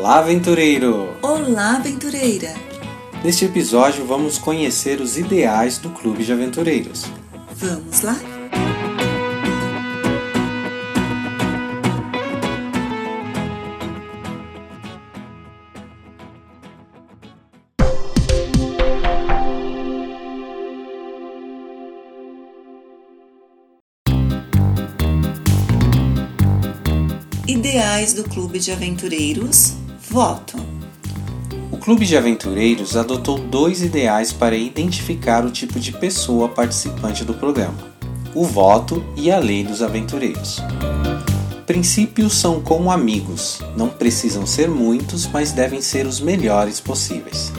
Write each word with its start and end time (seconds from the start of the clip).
Olá, 0.00 0.20
aventureiro! 0.20 1.14
Olá, 1.20 1.76
aventureira! 1.76 2.54
Neste 3.22 3.44
episódio 3.44 4.06
vamos 4.06 4.38
conhecer 4.38 4.98
os 4.98 5.18
ideais 5.18 5.76
do 5.76 5.90
Clube 5.90 6.24
de 6.24 6.32
Aventureiros. 6.32 7.04
Vamos 7.54 8.00
lá? 8.00 8.16
Ideais 27.46 28.14
do 28.14 28.24
Clube 28.24 28.58
de 28.58 28.72
Aventureiros. 28.72 29.74
Voto. 30.10 30.56
O 31.70 31.76
Clube 31.76 32.04
de 32.04 32.16
Aventureiros 32.16 32.96
adotou 32.96 33.38
dois 33.38 33.80
ideais 33.80 34.32
para 34.32 34.56
identificar 34.56 35.44
o 35.44 35.52
tipo 35.52 35.78
de 35.78 35.92
pessoa 35.92 36.48
participante 36.48 37.24
do 37.24 37.32
programa: 37.32 37.78
o 38.34 38.42
voto 38.42 39.04
e 39.16 39.30
a 39.30 39.38
lei 39.38 39.62
dos 39.62 39.82
aventureiros. 39.82 40.60
Princípios 41.64 42.36
são 42.36 42.60
como 42.60 42.90
amigos, 42.90 43.60
não 43.76 43.88
precisam 43.88 44.44
ser 44.44 44.68
muitos, 44.68 45.28
mas 45.28 45.52
devem 45.52 45.80
ser 45.80 46.08
os 46.08 46.18
melhores 46.18 46.80
possíveis. 46.80 47.52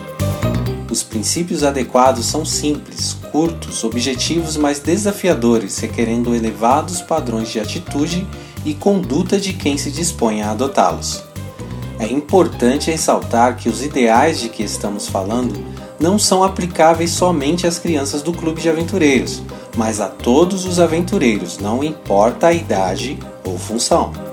Os 0.91 1.03
princípios 1.03 1.63
adequados 1.63 2.25
são 2.25 2.43
simples, 2.43 3.15
curtos, 3.31 3.81
objetivos, 3.85 4.57
mas 4.57 4.81
desafiadores, 4.81 5.77
requerendo 5.77 6.35
elevados 6.35 7.01
padrões 7.01 7.47
de 7.47 7.61
atitude 7.61 8.27
e 8.65 8.73
conduta 8.73 9.39
de 9.39 9.53
quem 9.53 9.77
se 9.77 9.89
dispõe 9.89 10.41
a 10.41 10.51
adotá-los. 10.51 11.30
É 12.01 12.11
importante 12.11 12.89
ressaltar 12.89 13.57
que 13.57 13.69
os 13.69 13.83
ideais 13.83 14.39
de 14.39 14.49
que 14.49 14.63
estamos 14.63 15.07
falando 15.07 15.63
não 15.99 16.17
são 16.17 16.43
aplicáveis 16.43 17.11
somente 17.11 17.67
às 17.67 17.77
crianças 17.77 18.23
do 18.23 18.33
clube 18.33 18.59
de 18.59 18.67
aventureiros, 18.67 19.43
mas 19.77 20.01
a 20.01 20.07
todos 20.07 20.65
os 20.65 20.79
aventureiros, 20.79 21.59
não 21.59 21.83
importa 21.83 22.47
a 22.47 22.53
idade 22.53 23.19
ou 23.45 23.55
função. 23.55 24.30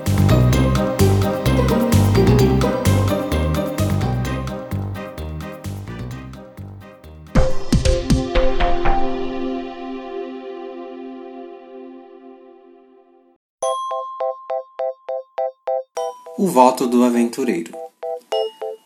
O 16.41 16.47
voto 16.47 16.87
do 16.87 17.03
aventureiro. 17.03 17.73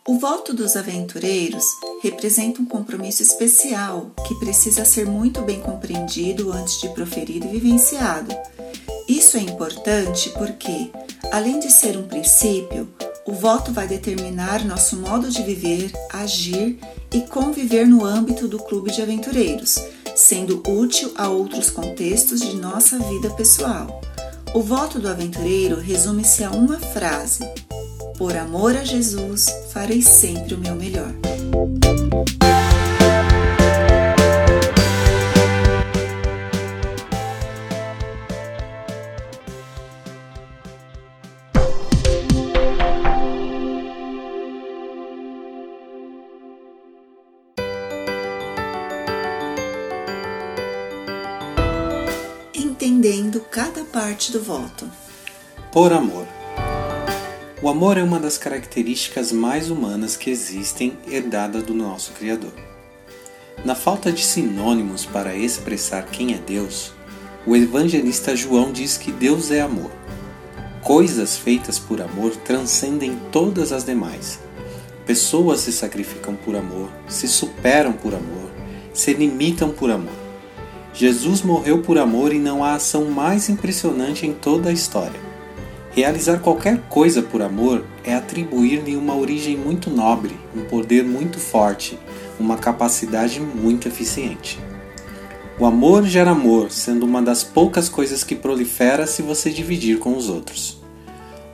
O 0.08 0.18
voto 0.18 0.52
dos 0.52 0.74
aventureiros 0.74 1.64
representa 2.02 2.60
um 2.60 2.64
compromisso 2.64 3.22
especial 3.22 4.10
que 4.26 4.34
precisa 4.40 4.84
ser 4.84 5.06
muito 5.06 5.40
bem 5.40 5.60
compreendido 5.60 6.52
antes 6.52 6.80
de 6.80 6.88
proferido 6.88 7.46
e 7.46 7.50
vivenciado. 7.50 8.34
Isso 9.08 9.36
é 9.36 9.40
importante 9.40 10.30
porque, 10.30 10.90
além 11.30 11.60
de 11.60 11.70
ser 11.70 11.96
um 11.96 12.08
princípio, 12.08 12.88
o 13.24 13.32
voto 13.32 13.72
vai 13.72 13.86
determinar 13.86 14.64
nosso 14.64 14.96
modo 14.96 15.30
de 15.30 15.44
viver, 15.44 15.92
agir 16.12 16.76
e 17.12 17.20
conviver 17.20 17.86
no 17.86 18.04
âmbito 18.04 18.48
do 18.48 18.58
clube 18.58 18.90
de 18.90 19.00
aventureiros, 19.00 19.78
sendo 20.16 20.60
útil 20.68 21.12
a 21.14 21.28
outros 21.28 21.70
contextos 21.70 22.40
de 22.40 22.56
nossa 22.56 22.98
vida 22.98 23.30
pessoal. 23.30 24.00
O 24.54 24.62
voto 24.62 25.00
do 25.00 25.08
aventureiro 25.08 25.80
resume-se 25.80 26.44
a 26.44 26.50
uma 26.52 26.78
frase: 26.78 27.40
Por 28.16 28.36
amor 28.36 28.76
a 28.76 28.84
Jesus, 28.84 29.46
farei 29.72 30.00
sempre 30.00 30.54
o 30.54 30.58
meu 30.58 30.76
melhor. 30.76 31.12
Entendendo 53.04 53.38
cada 53.50 53.84
parte 53.84 54.32
do 54.32 54.42
voto. 54.42 54.90
Por 55.70 55.92
amor. 55.92 56.26
O 57.60 57.68
amor 57.68 57.98
é 57.98 58.02
uma 58.02 58.18
das 58.18 58.38
características 58.38 59.30
mais 59.30 59.68
humanas 59.68 60.16
que 60.16 60.30
existem, 60.30 60.96
herdada 61.06 61.60
do 61.60 61.74
nosso 61.74 62.12
Criador. 62.12 62.52
Na 63.62 63.74
falta 63.74 64.10
de 64.10 64.24
sinônimos 64.24 65.04
para 65.04 65.36
expressar 65.36 66.06
quem 66.06 66.32
é 66.32 66.38
Deus, 66.38 66.92
o 67.46 67.54
evangelista 67.54 68.34
João 68.34 68.72
diz 68.72 68.96
que 68.96 69.12
Deus 69.12 69.50
é 69.50 69.60
amor. 69.60 69.90
Coisas 70.82 71.36
feitas 71.36 71.78
por 71.78 72.00
amor 72.00 72.34
transcendem 72.36 73.20
todas 73.30 73.70
as 73.70 73.84
demais. 73.84 74.40
Pessoas 75.04 75.60
se 75.60 75.72
sacrificam 75.72 76.34
por 76.36 76.56
amor, 76.56 76.88
se 77.06 77.28
superam 77.28 77.92
por 77.92 78.14
amor, 78.14 78.50
se 78.94 79.12
limitam 79.12 79.68
por 79.68 79.90
amor. 79.90 80.23
Jesus 80.94 81.42
morreu 81.42 81.82
por 81.82 81.98
amor 81.98 82.32
e 82.32 82.38
não 82.38 82.62
há 82.62 82.74
ação 82.74 83.06
mais 83.06 83.48
impressionante 83.48 84.24
em 84.24 84.32
toda 84.32 84.68
a 84.68 84.72
história. 84.72 85.18
Realizar 85.90 86.38
qualquer 86.38 86.82
coisa 86.88 87.20
por 87.20 87.42
amor 87.42 87.84
é 88.04 88.14
atribuir-lhe 88.14 88.94
uma 88.94 89.16
origem 89.16 89.56
muito 89.56 89.90
nobre, 89.90 90.36
um 90.54 90.62
poder 90.62 91.02
muito 91.02 91.40
forte, 91.40 91.98
uma 92.38 92.56
capacidade 92.56 93.40
muito 93.40 93.88
eficiente. 93.88 94.58
O 95.58 95.66
amor 95.66 96.04
gera 96.04 96.30
amor, 96.30 96.70
sendo 96.70 97.04
uma 97.04 97.20
das 97.20 97.42
poucas 97.42 97.88
coisas 97.88 98.22
que 98.22 98.36
prolifera 98.36 99.04
se 99.04 99.20
você 99.20 99.50
dividir 99.50 99.98
com 99.98 100.16
os 100.16 100.28
outros. 100.28 100.80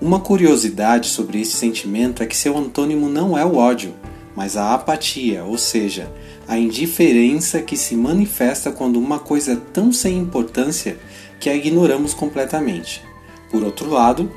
Uma 0.02 0.20
curiosidade 0.20 1.08
sobre 1.08 1.40
esse 1.40 1.52
sentimento 1.52 2.22
é 2.22 2.26
que 2.26 2.36
seu 2.36 2.56
antônimo 2.58 3.08
não 3.08 3.36
é 3.36 3.44
o 3.44 3.56
ódio, 3.56 3.94
mas 4.40 4.56
a 4.56 4.72
apatia, 4.72 5.44
ou 5.44 5.58
seja, 5.58 6.10
a 6.48 6.56
indiferença 6.56 7.60
que 7.60 7.76
se 7.76 7.94
manifesta 7.94 8.72
quando 8.72 8.98
uma 8.98 9.18
coisa 9.18 9.52
é 9.52 9.56
tão 9.56 9.92
sem 9.92 10.16
importância 10.16 10.96
que 11.38 11.50
a 11.50 11.54
ignoramos 11.54 12.14
completamente. 12.14 13.02
Por 13.50 13.62
outro 13.62 13.90
lado, 13.90 14.32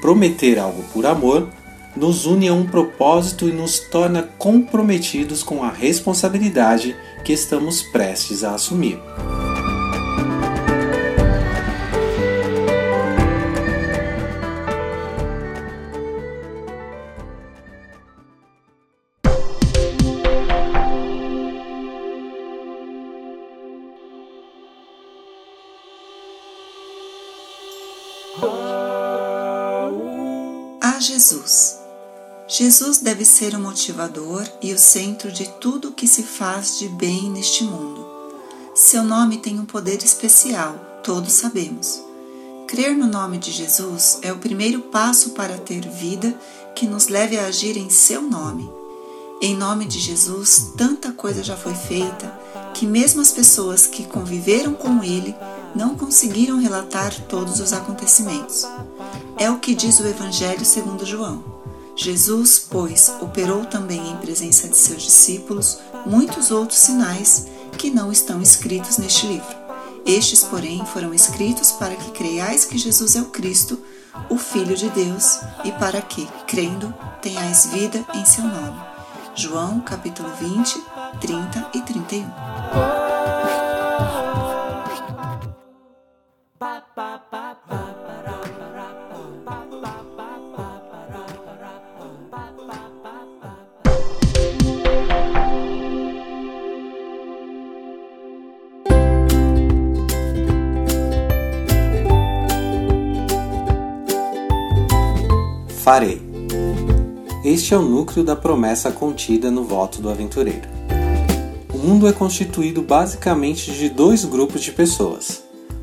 prometer 0.00 0.58
algo 0.58 0.82
por 0.92 1.06
amor 1.06 1.48
nos 1.94 2.26
une 2.26 2.48
a 2.48 2.52
um 2.52 2.66
propósito 2.66 3.48
e 3.48 3.52
nos 3.52 3.78
torna 3.78 4.24
comprometidos 4.24 5.44
com 5.44 5.62
a 5.62 5.70
responsabilidade 5.70 6.96
que 7.24 7.32
estamos 7.32 7.80
prestes 7.80 8.42
a 8.42 8.56
assumir. 8.56 8.98
A 30.80 30.98
Jesus. 30.98 31.78
Jesus 32.48 32.98
deve 32.98 33.24
ser 33.24 33.54
o 33.54 33.60
motivador 33.60 34.44
e 34.60 34.72
o 34.72 34.78
centro 34.78 35.30
de 35.30 35.48
tudo 35.60 35.88
o 35.88 35.92
que 35.92 36.08
se 36.08 36.24
faz 36.24 36.78
de 36.78 36.88
bem 36.88 37.30
neste 37.30 37.62
mundo. 37.62 38.04
Seu 38.74 39.04
nome 39.04 39.38
tem 39.38 39.60
um 39.60 39.64
poder 39.64 40.02
especial, 40.02 40.74
todos 41.04 41.32
sabemos. 41.32 42.02
Crer 42.66 42.96
no 42.96 43.06
nome 43.06 43.38
de 43.38 43.52
Jesus 43.52 44.18
é 44.20 44.32
o 44.32 44.38
primeiro 44.38 44.80
passo 44.80 45.30
para 45.30 45.56
ter 45.56 45.88
vida 45.88 46.36
que 46.74 46.86
nos 46.86 47.06
leve 47.06 47.38
a 47.38 47.46
agir 47.46 47.76
em 47.76 47.88
seu 47.88 48.20
nome. 48.20 48.68
Em 49.40 49.56
nome 49.56 49.84
de 49.84 50.00
Jesus, 50.00 50.72
tanta 50.76 51.12
coisa 51.12 51.44
já 51.44 51.56
foi 51.56 51.74
feita 51.74 52.36
que 52.74 52.84
mesmo 52.84 53.20
as 53.20 53.30
pessoas 53.30 53.86
que 53.86 54.04
conviveram 54.04 54.74
com 54.74 55.04
ele 55.04 55.36
não 55.74 55.94
conseguiram 55.94 56.60
relatar 56.60 57.12
todos 57.28 57.60
os 57.60 57.72
acontecimentos. 57.72 58.66
É 59.36 59.50
o 59.50 59.58
que 59.58 59.74
diz 59.74 59.98
o 60.00 60.06
Evangelho 60.06 60.64
segundo 60.64 61.04
João. 61.04 61.44
Jesus, 61.96 62.66
pois, 62.68 63.12
operou 63.20 63.64
também 63.64 64.10
em 64.10 64.16
presença 64.16 64.68
de 64.68 64.76
seus 64.76 65.02
discípulos 65.02 65.78
muitos 66.04 66.50
outros 66.50 66.78
sinais 66.78 67.46
que 67.78 67.90
não 67.90 68.10
estão 68.10 68.42
escritos 68.42 68.98
neste 68.98 69.26
livro. 69.26 69.64
Estes, 70.04 70.44
porém, 70.44 70.84
foram 70.86 71.14
escritos 71.14 71.72
para 71.72 71.96
que 71.96 72.10
creiais 72.10 72.64
que 72.64 72.76
Jesus 72.76 73.16
é 73.16 73.22
o 73.22 73.26
Cristo, 73.26 73.78
o 74.28 74.36
Filho 74.36 74.76
de 74.76 74.88
Deus, 74.90 75.38
e 75.64 75.72
para 75.72 76.02
que, 76.02 76.28
crendo, 76.46 76.92
tenhais 77.22 77.66
vida 77.66 78.04
em 78.14 78.24
seu 78.24 78.44
nome. 78.44 78.80
João 79.34 79.80
capítulo 79.80 80.30
20, 80.40 80.82
30 81.20 81.70
e 81.74 81.80
31. 81.80 83.03
Farei. 105.84 106.18
Este 107.44 107.74
é 107.74 107.76
o 107.76 107.82
núcleo 107.82 108.24
da 108.24 108.34
promessa 108.34 108.90
contida 108.90 109.50
no 109.50 109.64
voto 109.64 110.00
do 110.00 110.08
aventureiro. 110.08 110.66
O 111.74 111.76
mundo 111.76 112.08
é 112.08 112.12
constituído 112.12 112.80
basicamente 112.80 113.70
de 113.70 113.90
dois 113.90 114.24
grupos 114.24 114.62
de 114.62 114.72
pessoas: 114.72 115.42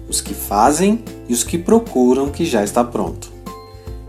os 0.10 0.20
que 0.20 0.34
fazem 0.34 1.04
e 1.30 1.34
os 1.34 1.44
que 1.44 1.56
procuram 1.56 2.32
que 2.32 2.46
já 2.46 2.64
está 2.64 2.84
pronto. 2.84 3.32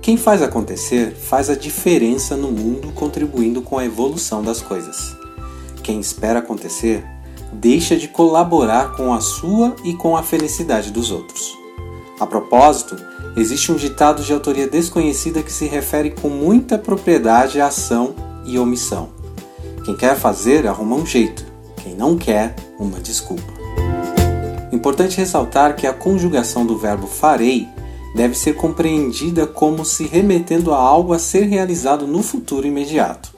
Quem 0.01 0.17
faz 0.17 0.41
acontecer 0.41 1.15
faz 1.15 1.51
a 1.51 1.55
diferença 1.55 2.39
no 2.39 2.51
mundo, 2.51 2.91
contribuindo 2.95 3.61
com 3.61 3.77
a 3.77 3.85
evolução 3.85 4.43
das 4.43 4.63
coisas. 4.63 5.15
Quem 5.83 6.01
espera 6.01 6.39
acontecer 6.39 7.05
deixa 7.53 7.99
de 7.99 8.09
colaborar 8.09 8.97
com 8.97 9.13
a 9.13 9.21
sua 9.21 9.77
e 9.85 9.93
com 9.93 10.17
a 10.17 10.23
felicidade 10.23 10.91
dos 10.91 11.11
outros. 11.11 11.62
A 12.21 12.27
propósito, 12.27 12.97
existe 13.37 13.73
um 13.73 13.77
ditado 13.77 14.23
de 14.23 14.33
autoria 14.33 14.69
desconhecida 14.69 15.43
que 15.43 15.53
se 15.53 15.67
refere 15.67 16.11
com 16.11 16.29
muita 16.29 16.79
propriedade 16.79 17.61
à 17.61 17.67
ação 17.67 18.15
e 18.45 18.59
omissão. 18.59 19.11
Quem 19.85 19.97
quer 19.97 20.17
fazer 20.17 20.67
arruma 20.67 20.97
um 20.97 21.05
jeito, 21.05 21.45
quem 21.83 21.95
não 21.95 22.17
quer, 22.17 22.55
uma 22.79 23.01
desculpa. 23.01 23.53
Importante 24.71 25.19
ressaltar 25.19 25.77
que 25.77 25.87
a 25.87 25.93
conjugação 25.93 26.65
do 26.65 26.79
verbo 26.79 27.07
farei 27.07 27.69
deve 28.15 28.35
ser 28.37 28.55
compreendida 28.55 29.47
como 29.47 29.85
se 29.85 30.05
remetendo 30.05 30.73
a 30.73 30.79
algo 30.79 31.13
a 31.13 31.19
ser 31.19 31.45
realizado 31.45 32.07
no 32.07 32.23
futuro 32.23 32.67
imediato. 32.67 33.35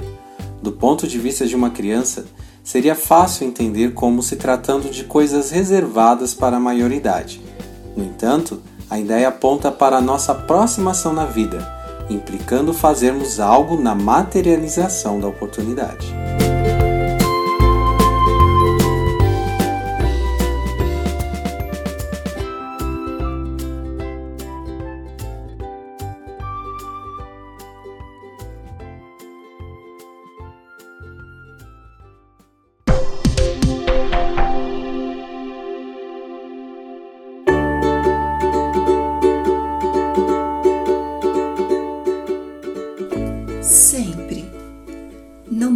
Do 0.62 0.72
ponto 0.72 1.06
de 1.06 1.18
vista 1.18 1.46
de 1.46 1.54
uma 1.54 1.70
criança, 1.70 2.26
seria 2.62 2.94
fácil 2.94 3.46
entender 3.46 3.92
como 3.92 4.22
se 4.22 4.36
tratando 4.36 4.90
de 4.90 5.04
coisas 5.04 5.50
reservadas 5.50 6.34
para 6.34 6.56
a 6.56 6.60
maioridade. 6.60 7.40
No 7.96 8.04
entanto, 8.04 8.60
a 8.90 8.98
ideia 8.98 9.28
aponta 9.28 9.70
para 9.70 9.96
a 9.96 10.00
nossa 10.00 10.34
próxima 10.34 10.90
ação 10.90 11.12
na 11.12 11.24
vida, 11.24 11.66
implicando 12.10 12.72
fazermos 12.74 13.40
algo 13.40 13.80
na 13.80 13.94
materialização 13.94 15.20
da 15.20 15.28
oportunidade. 15.28 16.12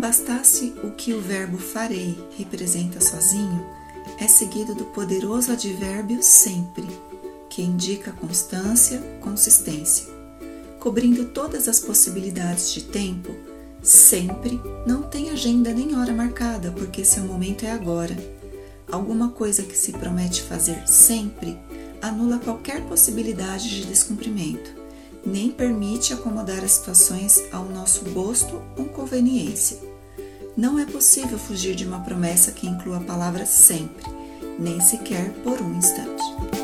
Bastasse 0.08 0.72
o 0.82 0.90
que 0.90 1.12
o 1.12 1.20
verbo 1.20 1.58
farei 1.58 2.18
representa 2.38 2.98
sozinho, 2.98 3.62
é 4.18 4.26
seguido 4.26 4.74
do 4.74 4.86
poderoso 4.86 5.52
advérbio 5.52 6.22
sempre, 6.22 6.86
que 7.50 7.60
indica 7.60 8.10
constância, 8.10 8.98
consistência. 9.20 10.06
Cobrindo 10.80 11.26
todas 11.26 11.68
as 11.68 11.78
possibilidades 11.78 12.72
de 12.72 12.84
tempo, 12.84 13.34
sempre 13.82 14.58
não 14.86 15.02
tem 15.02 15.28
agenda 15.28 15.72
nem 15.74 15.94
hora 15.94 16.12
marcada, 16.14 16.72
porque 16.72 17.04
seu 17.04 17.24
momento 17.24 17.64
é 17.64 17.70
agora. 17.70 18.16
Alguma 18.90 19.28
coisa 19.28 19.62
que 19.62 19.76
se 19.76 19.92
promete 19.92 20.42
fazer 20.42 20.88
sempre 20.88 21.58
anula 22.00 22.38
qualquer 22.38 22.80
possibilidade 22.86 23.68
de 23.68 23.84
descumprimento, 23.84 24.77
nem 25.24 25.50
permite 25.50 26.12
acomodar 26.12 26.64
as 26.64 26.72
situações 26.72 27.42
ao 27.52 27.64
nosso 27.64 28.04
gosto 28.10 28.62
ou 28.76 28.86
conveniência. 28.86 29.78
Não 30.56 30.78
é 30.78 30.84
possível 30.84 31.38
fugir 31.38 31.74
de 31.74 31.84
uma 31.84 32.00
promessa 32.00 32.52
que 32.52 32.66
inclua 32.66 32.98
a 32.98 33.04
palavra 33.04 33.46
sempre, 33.46 34.04
nem 34.58 34.80
sequer 34.80 35.32
por 35.44 35.60
um 35.60 35.76
instante. 35.76 36.57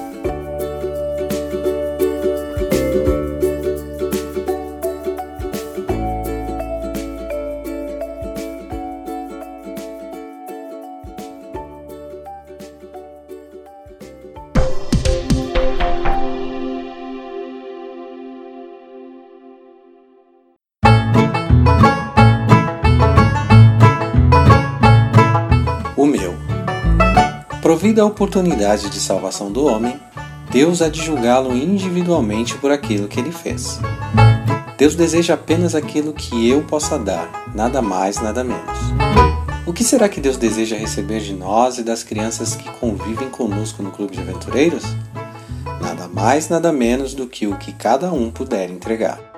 Provida 27.64 28.02
a 28.02 28.04
oportunidade 28.04 28.90
de 28.90 29.00
salvação 29.00 29.50
do 29.50 29.64
homem, 29.64 29.98
Deus 30.50 30.82
há 30.82 30.90
de 30.90 31.02
julgá-lo 31.02 31.56
individualmente 31.56 32.58
por 32.58 32.70
aquilo 32.70 33.08
que 33.08 33.18
ele 33.18 33.32
fez. 33.32 33.80
Deus 34.76 34.94
deseja 34.94 35.32
apenas 35.32 35.74
aquilo 35.74 36.12
que 36.12 36.46
eu 36.46 36.62
possa 36.64 36.98
dar, 36.98 37.50
nada 37.54 37.80
mais, 37.80 38.20
nada 38.20 38.44
menos. 38.44 38.78
O 39.66 39.72
que 39.72 39.82
será 39.82 40.10
que 40.10 40.20
Deus 40.20 40.36
deseja 40.36 40.76
receber 40.76 41.20
de 41.20 41.32
nós 41.32 41.78
e 41.78 41.82
das 41.82 42.02
crianças 42.02 42.54
que 42.54 42.70
convivem 42.72 43.30
conosco 43.30 43.82
no 43.82 43.90
Clube 43.90 44.14
de 44.14 44.20
Aventureiros? 44.20 44.84
Nada 45.80 46.06
mais, 46.06 46.50
nada 46.50 46.70
menos 46.70 47.14
do 47.14 47.26
que 47.26 47.46
o 47.46 47.56
que 47.56 47.72
cada 47.72 48.12
um 48.12 48.30
puder 48.30 48.68
entregar. 48.68 49.33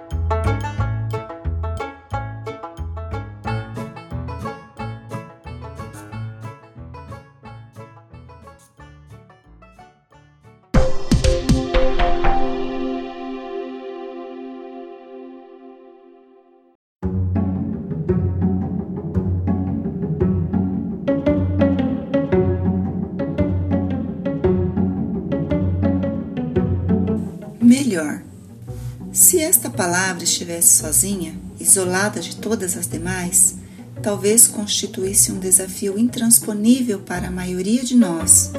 Se 29.36 29.43
esta 29.43 29.69
palavra 29.69 30.24
estivesse 30.24 30.78
sozinha, 30.78 31.38
isolada 31.60 32.20
de 32.20 32.36
todas 32.36 32.74
as 32.74 32.86
demais, 32.86 33.56
talvez 34.02 34.46
constituísse 34.46 35.31
um 35.31 35.38
desafio 35.38 35.98
intransponível 35.98 37.00
para 37.00 37.28
a 37.28 37.31
maioria 37.31 37.84
de 37.84 37.94
nós, 37.94 38.50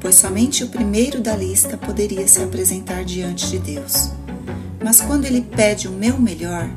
pois 0.00 0.16
somente 0.16 0.64
o 0.64 0.68
primeiro 0.68 1.20
da 1.20 1.36
lista 1.36 1.76
poderia 1.76 2.26
se 2.26 2.42
apresentar 2.42 3.04
diante 3.04 3.48
de 3.48 3.60
Deus. 3.60 4.10
Mas 4.82 5.00
quando 5.00 5.24
ele 5.24 5.40
pede 5.40 5.86
o 5.86 5.92
meu 5.92 6.18
melhor, 6.18 6.68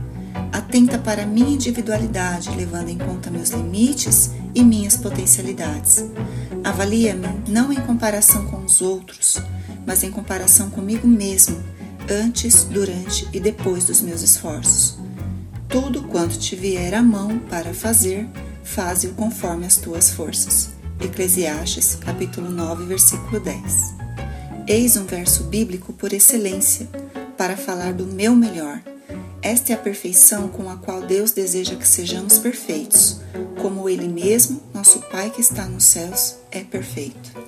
atenta 0.51 0.99
para 0.99 1.25
minha 1.25 1.55
individualidade, 1.55 2.55
levando 2.55 2.89
em 2.89 2.97
conta 2.99 3.31
meus 3.31 3.49
limites 3.49 4.29
e 4.53 4.63
minhas 4.63 4.97
potencialidades. 4.97 6.05
Avalia-me 6.63 7.27
não 7.47 7.73
em 7.73 7.81
comparação 7.81 8.45
com 8.45 8.63
os 8.63 8.83
outros, 8.83 9.41
mas 9.83 10.03
em 10.03 10.11
comparação 10.11 10.69
comigo 10.69 11.07
mesmo 11.07 11.75
antes, 12.09 12.63
durante 12.63 13.27
e 13.33 13.39
depois 13.39 13.85
dos 13.85 14.01
meus 14.01 14.21
esforços. 14.21 14.97
Tudo 15.67 16.03
quanto 16.03 16.39
te 16.39 16.55
vier 16.55 16.93
à 16.93 17.01
mão 17.01 17.39
para 17.39 17.73
fazer, 17.73 18.27
faze-o 18.63 19.13
conforme 19.13 19.65
as 19.65 19.77
tuas 19.77 20.11
forças. 20.11 20.69
Eclesiastes, 20.99 21.95
capítulo 21.95 22.49
9, 22.49 22.85
versículo 22.85 23.39
10. 23.39 23.93
Eis 24.67 24.97
um 24.97 25.05
verso 25.05 25.43
bíblico 25.43 25.93
por 25.93 26.13
excelência 26.13 26.87
para 27.37 27.55
falar 27.55 27.93
do 27.93 28.05
meu 28.05 28.35
melhor. 28.35 28.81
Esta 29.41 29.71
é 29.71 29.75
a 29.75 29.79
perfeição 29.79 30.47
com 30.47 30.69
a 30.69 30.77
qual 30.77 31.01
Deus 31.01 31.31
deseja 31.31 31.75
que 31.75 31.87
sejamos 31.87 32.37
perfeitos, 32.37 33.21
como 33.61 33.87
Ele 33.87 34.07
mesmo, 34.07 34.61
nosso 34.73 34.99
Pai 35.01 35.29
que 35.29 35.41
está 35.41 35.65
nos 35.65 35.85
céus, 35.85 36.35
é 36.51 36.63
perfeito. 36.63 37.46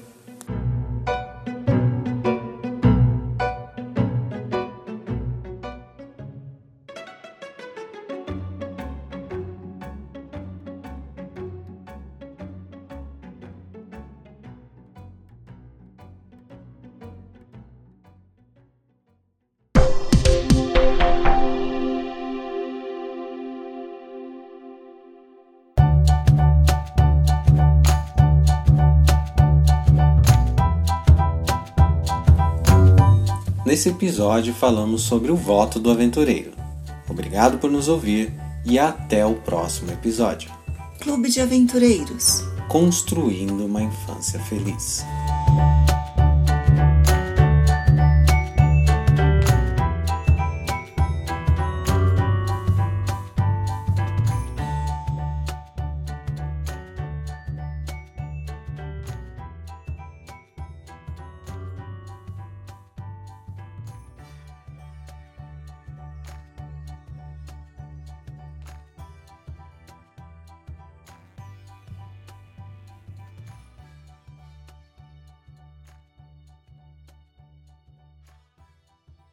Nesse 33.80 33.92
episódio 33.92 34.54
falamos 34.54 35.04
sobre 35.04 35.32
o 35.32 35.38
voto 35.38 35.80
do 35.80 35.90
aventureiro. 35.90 36.52
Obrigado 37.08 37.60
por 37.60 37.72
nos 37.72 37.88
ouvir 37.88 38.34
e 38.66 38.78
até 38.78 39.26
o 39.26 39.36
próximo 39.36 39.90
episódio. 39.90 40.52
Clube 41.00 41.30
de 41.30 41.40
Aventureiros 41.40 42.44
Construindo 42.68 43.66
uma 43.66 43.82
Infância 43.82 44.38
Feliz. 44.38 45.06